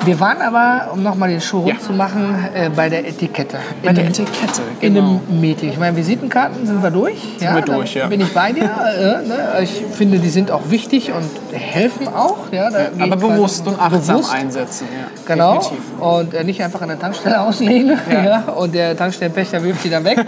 [0.07, 1.79] Wir waren aber, um nochmal den rund Ja.
[1.79, 3.57] zu machen, äh, bei der Etikette.
[3.83, 5.19] Bei In der Etikette, In genau.
[5.27, 5.69] einem Meeting.
[5.71, 7.17] Ich meine, Visitenkarten sind wir durch.
[7.41, 8.07] ja, wir durch, ja.
[8.07, 8.63] Bin ich bei dir.
[8.63, 9.37] Äh, ne?
[9.63, 12.37] Ich finde, die sind auch wichtig und helfen auch.
[12.53, 14.33] Ja, Aber bewusst und achtsam bewusst.
[14.33, 14.87] einsetzen.
[15.25, 15.55] Genau.
[15.55, 15.83] Definitiv.
[15.99, 18.23] Und äh, nicht einfach an der Tankstelle auslegen ja.
[18.23, 18.39] Ja.
[18.53, 20.19] und der Tankstellenpächter wirft die dann weg.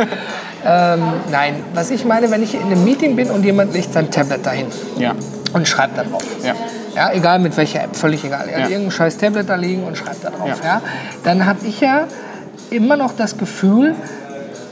[0.66, 1.00] ähm,
[1.32, 4.46] nein, was ich meine, wenn ich in einem Meeting bin und jemand legt sein Tablet
[4.46, 4.66] dahin
[4.98, 5.14] Ja.
[5.54, 6.22] und schreibt da drauf.
[6.44, 6.54] Ja.
[6.96, 8.48] Ja, egal mit welcher App, völlig egal.
[8.50, 8.70] Er hat Ja.
[8.70, 10.60] irgendein scheiß Tablet da liegen und schreibt da drauf.
[10.64, 10.66] Ja.
[10.66, 10.82] Ja.
[11.24, 12.06] Dann habe ich ja
[12.70, 13.96] immer noch das Gefühl,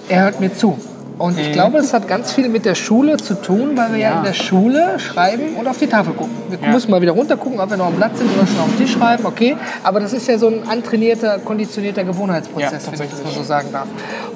[0.09, 0.79] er hört mir zu.
[1.17, 4.09] Und ich glaube, es hat ganz viel mit der Schule zu tun, weil wir ja,
[4.09, 4.13] Mhm.
[4.13, 4.17] Ja.
[4.19, 6.35] in der Schule schreiben und auf die Tafel gucken.
[6.49, 6.71] Wir Ja.
[6.73, 8.77] müssen mal wieder runter gucken, ob wir noch am Blatt sind oder schon auf dem
[8.77, 9.57] Tisch schreiben, okay.
[9.83, 13.43] Aber das ist ja so ein antrainierter, konditionierter Gewohnheitsprozess, Ja, wenn ich das mal so
[13.43, 13.87] sagen darf.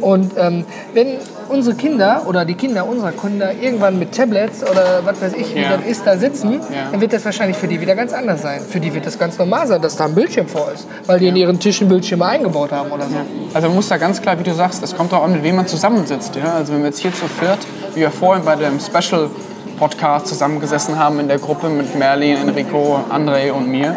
[0.02, 1.17] Und ähm, wenn
[1.50, 5.62] unsere Kinder oder die Kinder unserer Kinder irgendwann mit Tablets oder was weiß ich, wie
[5.62, 6.60] das ist, da sitzen,
[6.91, 8.62] dann wird das wahrscheinlich für die wieder ganz anders sein.
[8.67, 11.28] Für die wird das ganz normal sein, dass da ein Bildschirm vor ist, weil die
[11.28, 13.15] in ihren Tischen Bildschirme eingebaut haben oder so.
[13.54, 15.58] Also man muss da ganz klar, wie du sagst, es kommt darauf an, mit wem
[15.58, 16.36] man zusammensitzt.
[16.38, 16.54] Ja?
[16.56, 17.60] Also wenn wir jetzt hier zu viert,
[17.93, 19.29] wie wir vorhin bei dem Special
[19.77, 23.95] Podcast zusammengesessen haben in der Gruppe mit Merlin, Enrico, André und mir,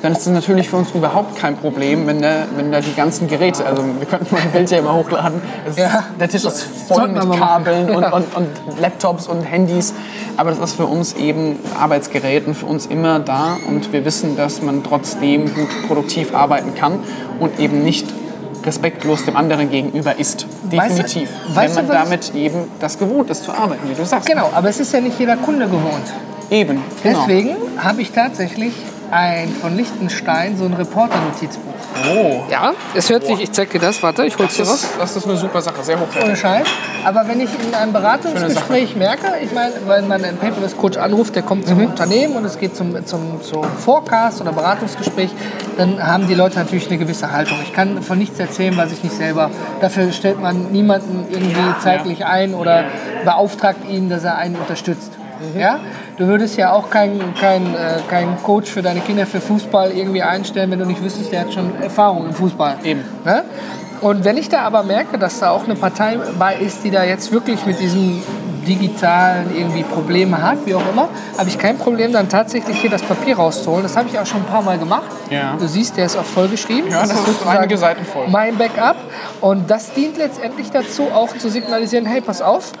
[0.00, 3.26] dann ist es natürlich für uns überhaupt kein Problem, wenn da, wenn da die ganzen
[3.26, 6.04] Geräte, also wir könnten mal ein Bild hier immer hochladen, es Ja.
[6.20, 7.22] der Tisch ist voll mit.
[7.38, 8.12] Kabeln und, Ja.
[8.12, 8.48] und, und
[8.80, 9.94] Laptops und Handys,
[10.36, 14.60] aber das ist für uns eben Arbeitsgeräten für uns immer da und wir wissen, dass
[14.62, 17.00] man trotzdem gut produktiv arbeiten kann
[17.40, 18.06] und eben nicht
[18.64, 20.46] respektlos dem anderen gegenüber ist.
[20.64, 21.28] Weißt du- Definitiv.
[21.54, 24.26] weißt wenn du, man was damit eben das gewohnt ist zu arbeiten, wie du sagst.
[24.28, 26.12] Genau, aber es ist ja nicht jeder Kunde gewohnt.
[26.50, 27.18] Eben, genau.
[27.26, 28.72] Deswegen habe ich tatsächlich
[29.10, 31.73] ein von Liechtenstein so ein Reporter-Notizbuch.
[32.12, 32.42] Oh.
[32.50, 34.86] Ja, es hört sich, ich zeig dir das, warte, ich hol's dir raus.
[34.98, 36.24] das ist eine super Sache, sehr hochwertig.
[36.24, 36.66] Ohne Scheiß.
[37.04, 41.42] Aber wenn ich in einem Beratungsgespräch merke, ich meine, weil man einen Paperless-Coach anruft, der
[41.42, 45.30] kommt zum Unternehmen und es geht zum, zum, zum Forecast oder Beratungsgespräch,
[45.76, 47.58] dann haben die Leute natürlich eine gewisse Haltung.
[47.62, 49.50] Ich kann von nichts erzählen, was ich nicht selber.
[49.80, 52.84] Dafür stellt man niemanden irgendwie zeitlich ein oder
[53.24, 55.12] beauftragt ihn, dass er einen unterstützt.
[55.58, 55.80] Ja?
[56.16, 60.22] Du würdest ja auch keinen kein, äh, keinen Coach für deine Kinder für Fußball irgendwie
[60.22, 62.76] einstellen, wenn du nicht wüsstest, der hat schon Erfahrung im Fußball.
[62.84, 63.02] Eben.
[63.24, 63.44] Ne?
[64.00, 67.04] Und wenn ich da aber merke, dass da auch eine Partei bei ist, die da
[67.04, 68.22] jetzt wirklich mit diesem
[68.66, 73.02] digitalen irgendwie Probleme hat, wie auch immer, habe ich kein Problem, dann tatsächlich hier das
[73.02, 73.82] Papier rauszuholen.
[73.82, 75.10] Das habe ich auch schon ein paar Mal gemacht.
[75.30, 75.56] Ja.
[75.58, 76.90] Du siehst, der ist auch vollgeschrieben.
[76.90, 78.28] Ja, das ist sozusagen einige Seiten voll.
[78.28, 78.96] Mein Backup.
[79.40, 82.72] Und das dient letztendlich dazu, auch zu signalisieren, hey, pass auf,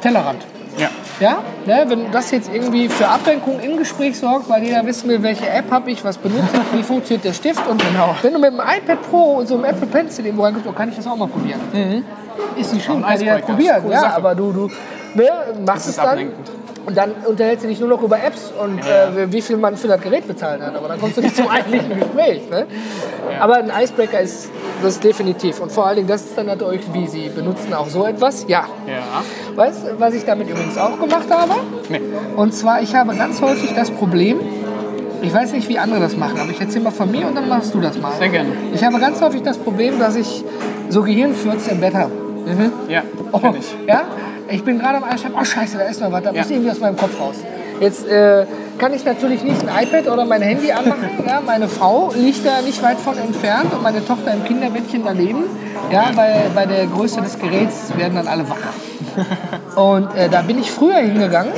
[0.00, 0.44] Tellerrand.
[0.76, 0.88] Ja.
[1.20, 5.20] Ja, ne, wenn das jetzt irgendwie für Ablenkung im Gespräch sorgt, weil jeder wissen will,
[5.22, 7.66] welche App habe ich, was benutze ich, wie funktioniert der Stift.
[7.66, 8.14] Und Genau.
[8.22, 10.88] wenn du mit dem iPad Pro und so einem Apple Pencil irgendwo reinkommst, oh, kann
[10.90, 11.60] ich das auch mal probieren.
[12.56, 13.90] Ist nicht schlimm, kann jeder probieren.
[13.90, 14.14] Ja, Sache.
[14.16, 14.70] aber du, du
[15.14, 15.28] ne,
[15.66, 16.06] machst es dann.
[16.06, 16.50] ablenkend.
[16.86, 19.88] Und dann unterhältst du dich nur noch über Apps und äh, wie viel man für
[19.88, 20.74] das Gerät bezahlt hat.
[20.74, 22.48] Aber dann kommst du nicht zum eigentlichen Gespräch.
[22.48, 22.66] Ne?
[23.38, 24.48] Aber ein Icebreaker ist
[24.82, 25.60] das definitiv.
[25.60, 28.44] Und vor allen Dingen, das ist dann natürlich, wie Sie benutzen auch so etwas.
[28.48, 28.64] Ja.
[28.86, 29.22] Ja.
[29.56, 31.54] Weißt du, was ich damit übrigens auch gemacht habe?
[31.88, 32.00] Nee.
[32.36, 34.38] Und zwar, ich habe ganz häufig das Problem,
[35.20, 37.48] Ich weiß nicht, wie andere das machen, aber ich erzähle mal von mir und dann
[37.48, 38.12] machst du das mal.
[38.18, 38.50] Sehr gerne.
[38.72, 40.44] Ich habe ganz häufig das Problem, dass ich
[40.90, 42.12] so Gehirnfürze im Bett habe.
[42.46, 42.72] Mhm.
[42.88, 43.74] Ja, Oh, ich.
[43.88, 44.02] ja?
[44.48, 46.40] Ich bin gerade am Einschlafen, oh scheiße, da ist noch was, da Ja.
[46.42, 47.34] muss irgendwie aus meinem Kopf raus.
[47.80, 48.46] Jetzt äh,
[48.78, 51.10] kann ich natürlich nicht ein iPad oder mein Handy anmachen.
[51.26, 51.40] Ja?
[51.44, 55.44] Meine Frau liegt da nicht weit von entfernt und meine Tochter im Kinderbettchen daneben.
[55.90, 58.56] Ja, bei, bei der Größe des Geräts werden dann alle wach.
[59.76, 61.52] Und äh, da bin ich früher hingegangen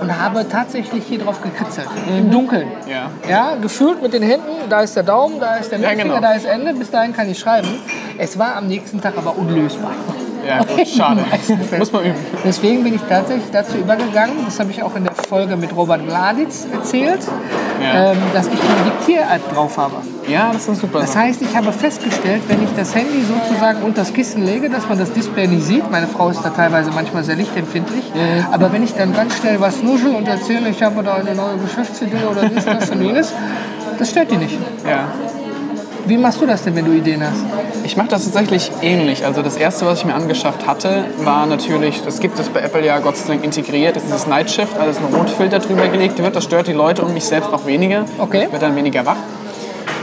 [0.00, 1.88] und habe tatsächlich hier drauf gekritzelt.
[2.08, 2.68] Im Dunkeln.
[2.86, 3.10] Ja.
[3.28, 6.28] Ja, gefühlt mit den Händen, da ist der Daumen, da ist der Ja, Mittelfinger, genau.
[6.28, 7.68] da ist Ende, bis dahin kann ich schreiben.
[8.16, 9.92] Es war am nächsten Tag aber unlösbar.
[10.48, 11.24] Ja, gut, schade.
[11.78, 12.14] Muss man üben.
[12.44, 16.06] Deswegen bin ich tatsächlich dazu übergegangen, das habe ich auch in der Folge mit Robert
[16.06, 17.20] Gladitz erzählt,
[17.82, 18.12] Ja.
[18.12, 19.96] ähm, dass ich eine Diktier-App drauf habe.
[20.26, 21.00] Ja, das ist super.
[21.00, 24.88] Das heißt, ich habe festgestellt, wenn ich das Handy sozusagen unter das Kissen lege, dass
[24.88, 25.90] man das Display nicht sieht.
[25.90, 28.04] Meine Frau ist da teilweise manchmal sehr lichtempfindlich.
[28.52, 31.56] Aber wenn ich dann ganz schnell was nuschel und erzähle, ich habe da eine neue
[31.58, 33.32] Geschäftsidee oder dies, das und jenes,
[33.98, 34.58] das stört die nicht.
[34.86, 35.08] ja.
[36.08, 37.44] Wie machst du das denn, wenn du Ideen hast?
[37.84, 39.26] Ich mache das tatsächlich ähnlich.
[39.26, 42.84] Also das erste, was ich mir angeschafft hatte, war natürlich, das gibt es bei Apple
[42.84, 46.18] ja Gott sei Dank integriert, ist dieses Night Shift, also dass ein Rotfilter drüber gelegt
[46.22, 46.34] wird.
[46.34, 48.06] Das stört die Leute und mich selbst noch weniger.
[48.18, 48.44] Okay.
[48.46, 49.16] Ich werde dann weniger wach.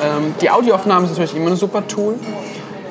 [0.03, 2.15] Ähm, die Audioaufnahme ist natürlich immer ein super Tool.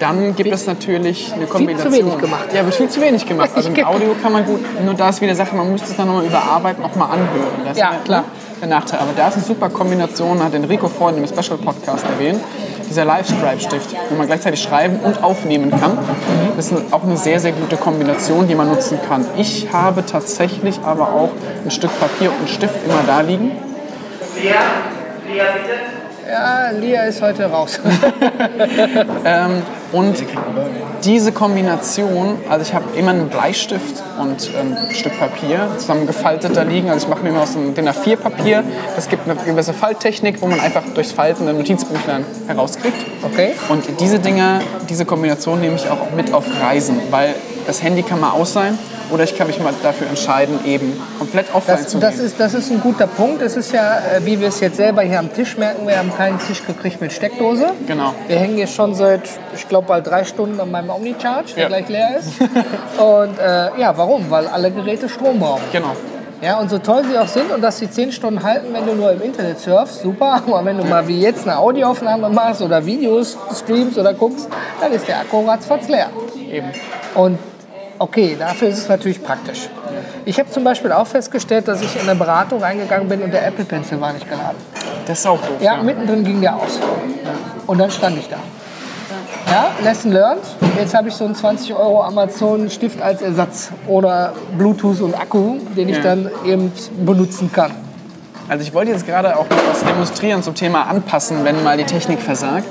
[0.01, 1.93] Dann gibt es natürlich eine Kombination.
[1.93, 2.47] wenig gemacht.
[2.53, 3.51] Ja, wird viel zu wenig gemacht.
[3.57, 6.09] Also mit Audio kann man gut, nur da ist wieder Sache, man müsste es dann
[6.09, 7.63] nochmal überarbeiten, nochmal anhören.
[7.63, 8.25] Das ist Ja, klar.
[8.65, 9.01] Der Nachteil.
[9.01, 12.41] Aber da ist eine super Kombination, hat Enrico vorhin im Special Podcast erwähnt,
[12.89, 15.99] dieser Live-Scribe-Stift, wo man gleichzeitig schreiben und aufnehmen kann.
[16.57, 19.27] Das ist auch eine sehr, sehr gute Kombination, die man nutzen kann.
[19.37, 21.29] Ich habe tatsächlich aber auch
[21.63, 23.53] ein Stück Papier und einen Stift immer da liegen.
[24.43, 24.63] Ja,
[26.81, 27.81] Lia ist heute raus.
[29.95, 30.17] Und
[31.05, 36.63] diese Kombination, also ich habe immer einen Bleistift und ähm, ein Stück Papier zusammengefaltet da
[36.63, 36.91] liegen.
[36.91, 38.65] Also ich mache mir immer aus dem DIN A4 Papier.
[38.97, 43.07] Das gibt eine gewisse Falttechnik, wo man einfach durchs Falten ein Notizbüchlein herauskriegt.
[43.23, 43.53] Okay.
[43.69, 48.19] Und diese Dinger, diese Kombination nehme ich auch mit auf Reisen, weil das Handy kann
[48.19, 48.77] mal aus sein
[49.11, 52.27] oder ich kann mich mal dafür entscheiden, eben komplett offline Das, zu das, gehen.
[52.27, 53.43] ist, das ist ein guter Punkt.
[53.43, 56.13] Es ist ja, äh, wie wir es jetzt selber hier am Tisch merken, wir haben
[56.17, 57.67] keinen Tisch gekriegt mit Steckdose.
[57.87, 58.15] Genau.
[58.27, 59.23] Wir hängen hier schon seit,
[59.55, 61.69] ich glaube, bald drei Stunden an meinem Omnicharge, der Ja.
[61.69, 62.29] gleich leer ist.
[63.01, 64.31] und äh, ja, warum?
[64.31, 65.63] Weil alle Geräte Strom brauchen.
[65.73, 65.93] Genau.
[66.43, 68.95] Ja, und so toll sie auch sind und dass sie zehn Stunden halten, wenn du
[68.95, 70.43] nur im Internet surfst, super.
[70.47, 74.49] Aber wenn du mal wie jetzt eine Audioaufnahme machst oder Videos streamst oder guckst,
[74.81, 76.09] dann ist der Akku ratzfatz leer.
[76.51, 76.67] Eben.
[77.15, 77.39] Und
[77.99, 79.69] okay, dafür ist es natürlich praktisch.
[80.25, 83.47] Ich habe zum Beispiel auch festgestellt, dass ich in eine Beratung reingegangen bin und der
[83.47, 84.57] Apple Pencil war nicht geladen.
[85.07, 85.61] Das ist auch doof.
[85.61, 86.79] Ja, mittendrin ging der aus.
[87.67, 88.37] Und dann stand ich da.
[89.51, 90.43] Ja, Lesson learned.
[90.79, 95.59] Jetzt habe ich so einen 20 Euro Amazon Stift als Ersatz oder Bluetooth und Akku,
[95.77, 96.03] den ich Ja.
[96.03, 96.73] dann eben
[97.05, 97.71] benutzen kann.
[98.49, 101.85] Also ich wollte jetzt gerade auch noch was demonstrieren zum Thema Anpassen, wenn mal die
[101.85, 102.67] Technik versagt.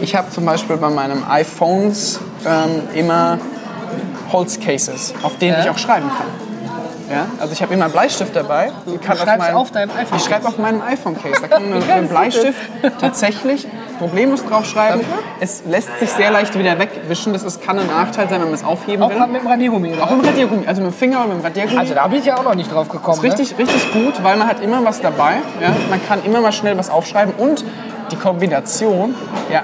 [0.00, 3.38] Ich habe zum Beispiel bei meinem iPhones ähm, immer
[4.32, 5.64] Holzcases, auf denen Ja.
[5.64, 6.26] ich auch schreiben kann.
[7.10, 7.26] Ja?
[7.38, 8.72] Also ich habe immer einen Bleistift dabei.
[8.86, 11.40] und kann schreibst meinem- auf deinem iPhone Ich schreibe auf meinem iPhone-Case.
[11.42, 12.60] Da kann man mit einem ist das Bleistift
[12.98, 13.66] tatsächlich
[13.98, 15.02] problemlos drauf schreiben.
[15.38, 17.34] Es lässt sich sehr leicht wieder wegwischen.
[17.34, 19.26] Das ist, kann ein Nachteil sein, wenn man es aufheben Auch will.
[19.26, 19.92] mit dem Radiergummi.
[19.92, 20.02] oder?
[20.04, 21.78] Auch mit dem Radiergummi, also mit dem Finger oder mit dem Radiergummi.
[21.78, 23.18] Also da bin ich ja auch noch nicht drauf gekommen.
[23.18, 23.24] ne?
[23.28, 25.34] Richtig, richtig gut, weil man hat immer was dabei.
[25.60, 25.68] Ja?
[25.90, 27.64] Man kann immer mal schnell was aufschreiben und
[28.12, 29.14] die Kombination
[29.52, 29.62] ja,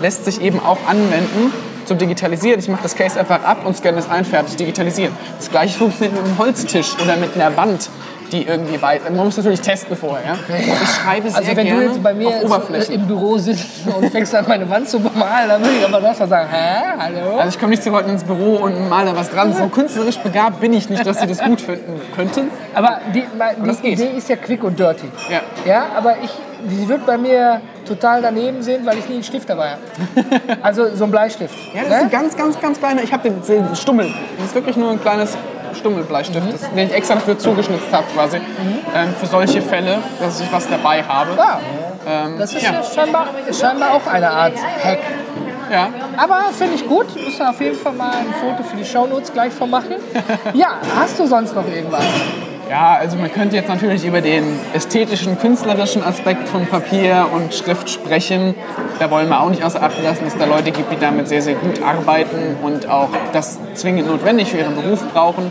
[0.00, 1.52] lässt sich eben auch anwenden
[1.90, 2.60] zum Digitalisieren.
[2.60, 5.12] Ich mache das Case einfach ab und scanne es ein, fertig digitalisieren.
[5.38, 7.90] Das gleiche funktioniert mit einem Holztisch oder mit einer Wand,
[8.32, 9.04] die irgendwie weit.
[9.04, 10.34] Man muss natürlich testen vorher.
[10.34, 10.56] Ja?
[10.56, 12.94] Ich schreibe sehr Also wenn gerne du jetzt bei mir auf Oberflächen.
[12.94, 16.16] im Büro sitzt und fängst an meine Wand zu bemalen, dann würde ich aber doch
[16.16, 17.36] schon sagen, hä, hallo?
[17.38, 19.52] Also ich komme nicht zu Leuten ins Büro und male da was dran.
[19.52, 22.50] So künstlerisch begabt bin ich nicht, dass sie das gut finden könnten.
[22.74, 23.24] Aber die,
[23.64, 24.00] das die geht.
[24.00, 25.08] Idee ist ja quick und dirty.
[25.30, 25.40] Ja.
[25.64, 26.30] Ja, aber ich,
[26.68, 29.80] die wird bei mir total daneben sehen, weil ich nie einen Stift dabei habe.
[30.62, 31.54] Also so ein Bleistift.
[31.74, 31.96] Ja, das ne?
[31.96, 33.02] ist ein ganz, ganz, ganz kleiner.
[33.02, 34.12] Ich habe den, den Stummel.
[34.36, 35.36] Das ist wirklich nur ein kleines
[35.74, 36.52] Stummelbleistift, Mhm.
[36.52, 38.38] das, den ich extra dafür zugeschnitzt habe quasi.
[38.38, 41.30] Ähm, für solche Fälle, dass ich was dabei habe.
[41.36, 41.58] Ja,
[42.38, 42.82] das ist ja, ja.
[42.82, 44.98] scheinbar, scheinbar auch eine Art Hack.
[45.70, 45.88] Ja.
[46.16, 47.14] Aber finde ich gut.
[47.14, 49.94] Müssen wir auf jeden Fall mal ein Foto für die Shownotes gleich von machen.
[50.54, 52.02] Ja, hast du sonst noch irgendwas?
[52.70, 57.90] Ja, also man könnte jetzt natürlich über den ästhetischen, künstlerischen Aspekt von Papier und Schrift
[57.90, 58.54] sprechen.
[59.00, 61.26] Da wollen wir auch nicht außer Acht lassen, dass es da Leute gibt, die damit
[61.26, 65.50] sehr, sehr gut arbeiten und auch das zwingend notwendig für ihren Beruf brauchen.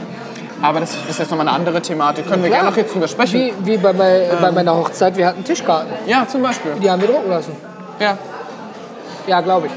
[0.61, 2.25] Aber das ist jetzt nochmal eine andere Thematik.
[2.25, 3.51] Können wir gerne noch jetzt drüber sprechen.
[3.63, 5.91] Wie, wie bei, bei, bei meiner Hochzeit, wir hatten Tischkarten.
[6.07, 6.71] Ja, zum Beispiel.
[6.81, 7.51] Die haben wir drucken lassen.
[7.99, 8.17] Ja.
[9.29, 9.73] Ja, glaube ich.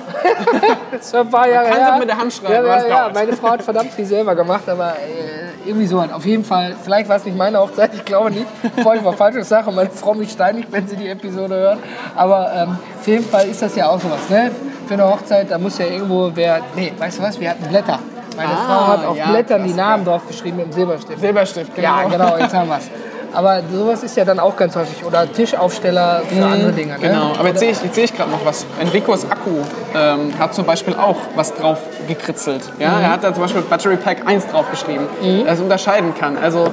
[0.91, 1.91] das schon ein paar Jahre her.
[1.95, 3.11] sie mit der Hand schreiben, Ja, ja, ja.
[3.12, 6.01] Meine Frau hat verdammt viel selber gemacht, aber äh, irgendwie so.
[6.01, 9.15] Auf jeden Fall, vielleicht war es nicht meine Hochzeit, ich glaube nicht, bevor ich was
[9.17, 11.79] Falsches sage und meine Frau mich steinigt, wenn sie die Episode hört.
[12.17, 14.29] Aber ähm, auf jeden Fall ist das ja auch sowas.
[14.31, 14.51] Ne?
[14.88, 16.61] Für eine Hochzeit, da muss ja irgendwo wer.
[16.75, 17.38] Nee, weißt du was?
[17.38, 17.99] Wir hatten Blätter.
[18.37, 19.75] Meine Ah, Frau hat auf ja, Blättern die.
[19.75, 21.21] Namen drauf geschrieben mit dem Silberstift.
[21.21, 21.88] Silberstift, genau.
[21.88, 22.88] Ja, genau, jetzt haben wir es.
[23.33, 25.05] Aber sowas ist ja dann auch ganz häufig.
[25.05, 26.95] Oder Tischaufsteller für andere Dinge.
[26.95, 26.99] Ne?
[27.01, 28.66] Genau, aber jetzt sehe ich, sehe ich gerade noch was.
[28.81, 29.51] Enricos Akku
[29.95, 32.62] ähm, hat zum Beispiel auch was drauf gekritzelt.
[32.79, 32.90] Ja?
[32.90, 33.03] Mhm.
[33.03, 35.07] Er hat da zum Beispiel Battery Pack 1 draufgeschrieben,
[35.47, 36.37] das unterscheiden kann.
[36.37, 36.68] Also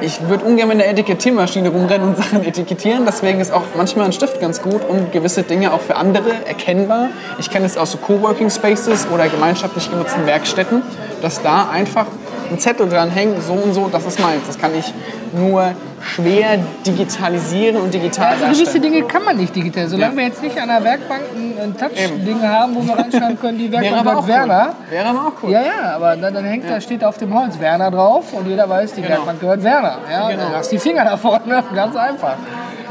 [0.00, 3.04] ich würde ungern mit einer Etikettiermaschine rumrennen und Sachen etikettieren.
[3.06, 7.08] Deswegen ist auch manchmal ein Stift ganz gut, um gewisse Dinge auch für andere erkennbar.
[7.38, 10.82] Ich kenne es aus so Coworking Spaces oder gemeinschaftlich genutzten Werkstätten,
[11.22, 12.06] dass da einfach
[12.50, 14.46] ein Zettel dran hängt, so und so, das ist meins.
[14.46, 14.92] Das kann ich
[15.32, 15.74] nur
[16.06, 18.80] schwer digitalisieren und digital Also gewisse.
[18.80, 19.88] Dinge kann man nicht digital.
[19.88, 20.16] Solange Ja.
[20.18, 23.70] wir jetzt nicht an der Werkbank ein, ein Touch-Ding haben, wo wir reinschreiben können, die
[23.72, 24.68] Werkbank gehört Werner.
[24.86, 24.90] cool.
[24.90, 25.50] Wäre aber auch cool.
[25.50, 28.68] Ja, ja, aber dann, dann hängt da, steht auf dem Holz Werner drauf und jeder
[28.68, 29.14] weiß, die Genau.
[29.16, 29.98] Werkbank gehört Werner.
[30.10, 30.42] Ja, Genau.
[30.42, 32.36] Dann lass die Finger da vorne, ganz einfach.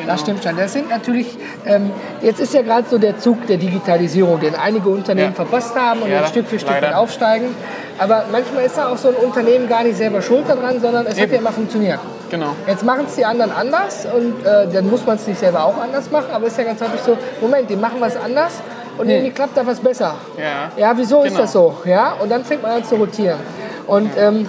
[0.06, 0.56] Das stimmt schon.
[0.58, 1.90] Das sind natürlich, ähm,
[2.22, 5.36] jetzt ist ja gerade so der Zug der Digitalisierung, den einige Unternehmen Ja.
[5.36, 7.48] verpasst haben und Ja, jetzt Stück für Stück mit aufsteigen.
[7.98, 11.14] Aber manchmal ist da auch so ein Unternehmen gar nicht selber schuld daran, sondern es
[11.14, 11.34] hat Eben.
[11.34, 12.00] ja immer funktioniert.
[12.36, 12.54] Genau.
[12.68, 15.78] Jetzt machen es die anderen anders und äh, dann muss man es nicht selber auch
[15.78, 18.54] anders machen, aber es ist ja ganz häufig so, Moment, die machen was anders
[18.98, 20.16] und irgendwie klappt da was besser.
[20.38, 20.70] Ja.
[20.76, 21.42] Ja, wieso ist Genau.
[21.42, 21.76] das so?
[21.86, 23.40] Ja, und dann fängt man an zu rotieren.
[23.88, 24.48] Und ähm,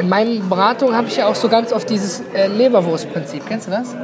[0.00, 3.44] in meinen Beratungen habe ich ja auch so ganz oft dieses äh, Leberwurstprinzip.
[3.46, 3.94] Kennst du das?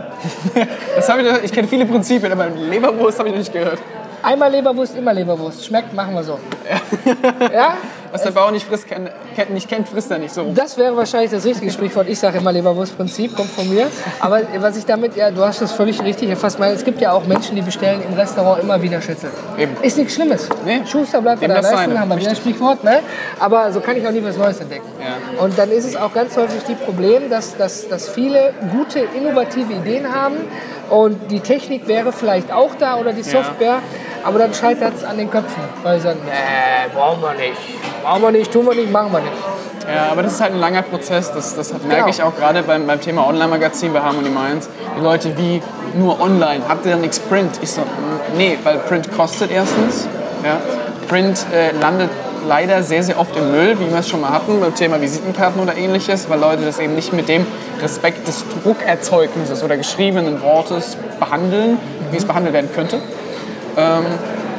[0.96, 3.78] Das habe ich, ich kenne viele Prinzipien, aber Leberwurst habe ich noch nicht gehört.
[4.22, 5.64] Einmal Leberwurst, immer Leberwurst.
[5.66, 6.38] Schmeckt, machen wir so.
[7.52, 7.74] Ja?
[8.16, 10.50] Was der Bauer nicht, frisst, kennt, kennt, nicht kennt, frisst er nicht so.
[10.54, 12.08] Das wäre wahrscheinlich das richtige Sprichwort.
[12.08, 13.88] Ich sage immer Leberwurstprinzip, kommt von mir.
[14.20, 16.58] Aber was ich damit, ja, du hast das völlig richtig erfasst.
[16.58, 19.28] Weil es gibt ja auch Menschen, die bestellen im Restaurant immer wieder Schnitzel.
[19.58, 19.76] Eben.
[19.82, 20.48] Ist nichts Schlimmes.
[20.64, 20.80] Nee.
[20.86, 22.00] Schuster bleibt bei der Seine.
[22.00, 22.82] haben wir wieder ein Sprichwort.
[22.84, 23.00] Ne?
[23.38, 24.88] Aber so kann ich auch nie was Neues entdecken.
[24.98, 25.42] Ja.
[25.44, 29.74] Und dann ist es auch ganz häufig die Problem, dass, dass, dass viele gute, innovative
[29.74, 30.36] Ideen haben
[30.90, 33.78] und die Technik wäre vielleicht auch da oder die Software,
[34.24, 38.22] aber dann scheitert es an den Köpfen, weil sie sagen, nee, brauchen wir nicht, brauchen
[38.22, 39.32] wir nicht, tun wir nicht, machen wir nicht.
[39.94, 41.30] Ja, aber das ist halt ein langer Prozess.
[41.32, 42.08] Das, das merke Genau.
[42.08, 44.68] ich auch gerade beim, beim Thema Online-Magazin bei Harmony Minds.
[44.98, 45.62] Die Leute wie
[45.94, 46.60] nur online.
[46.68, 47.52] Habt ihr dann nichts Print?
[47.62, 47.82] Ich so,
[48.36, 50.08] nee, weil Print kostet erstens.
[50.42, 50.56] Ja.
[51.08, 52.10] Print äh, landet
[52.46, 55.60] leider sehr, sehr oft im Müll, wie wir es schon mal hatten beim Thema Visitenkarten
[55.60, 57.46] oder ähnliches, weil Leute das eben nicht mit dem
[57.82, 61.78] Respekt des Druckerzeugnisses oder geschriebenen Wortes behandeln,
[62.10, 62.98] wie es behandelt werden könnte.
[63.76, 64.04] Ähm,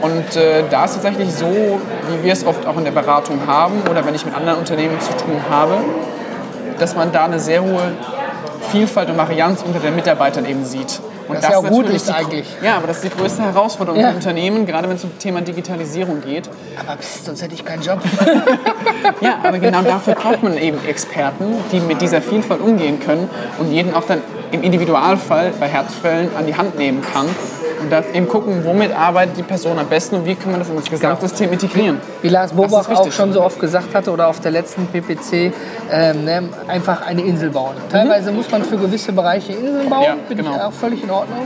[0.02, 3.82] und äh, da ist tatsächlich so, wie wir es oft auch in der Beratung haben
[3.90, 5.74] oder wenn ich mit anderen Unternehmen zu tun habe,
[6.78, 7.94] dass man da eine sehr hohe
[8.72, 11.00] Vielfalt und Varianz unter den Mitarbeitern eben sieht.
[11.28, 12.48] Und Was ja auch gut natürlich ist eigentlich.
[12.62, 14.10] Ja, aber das ist die größte Herausforderung Ja.
[14.10, 16.50] für Unternehmen, gerade wenn es um das Thema Digitalisierung geht.
[16.80, 18.00] Aber pst, sonst hätte ich keinen Job.
[19.22, 23.72] Ja, aber genau dafür braucht man eben Experten, die mit dieser Vielfalt umgehen können und
[23.72, 27.28] jeden auch dann im Individualfall bei Härtefällen an die Hand nehmen kann
[27.80, 30.70] und dann eben gucken, womit arbeitet die Person am besten und wie kann man das
[30.70, 32.00] in das Gesamtsystem integrieren.
[32.22, 35.52] Wie Lars Bobach auch schon so oft gesagt hatte oder auf der letzten PPC,
[35.92, 37.76] ähm, ne, einfach eine Insel bauen.
[37.92, 40.56] Teilweise muss man für gewisse Bereiche Inseln bauen, Ja, bin genau.
[40.56, 41.46] ich auch völlig in Ordnung.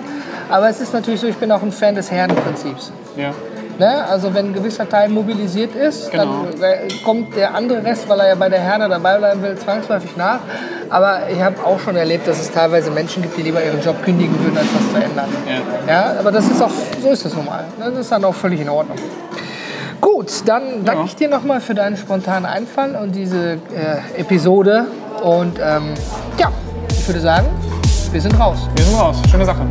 [0.49, 2.91] Aber es ist natürlich so, ich bin auch ein Fan des Herdenprinzips.
[3.15, 3.31] Ja.
[3.81, 4.05] Ne?
[4.07, 6.45] Also wenn ein gewisser Teil mobilisiert ist, Genau.
[6.59, 10.15] dann kommt der andere Rest, weil er ja bei der Herde dabei bleiben will, zwangsläufig
[10.15, 10.41] nach.
[10.91, 14.03] Aber ich habe auch schon erlebt, dass es teilweise Menschen gibt, die lieber ihren Job
[14.03, 15.29] kündigen würden, als was zu ändern.
[15.87, 16.11] Ja.
[16.11, 16.69] Ja, aber das ist auch,
[17.01, 17.63] so ist es nun mal.
[17.79, 18.99] Das ist dann auch völlig in Ordnung.
[19.99, 24.85] Gut, dann danke ich dir nochmal für deinen spontanen Einfall und diese äh, Episode.
[25.23, 25.95] Und ähm,
[26.37, 26.51] ja,
[26.91, 27.47] ich würde sagen,
[28.11, 28.59] wir sind raus.
[28.75, 29.17] Wir sind raus.
[29.31, 29.65] Schöne Sache.